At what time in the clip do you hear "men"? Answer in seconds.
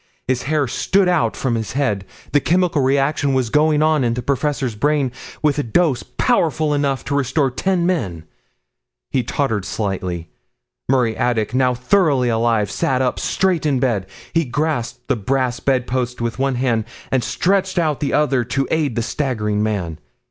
7.85-8.23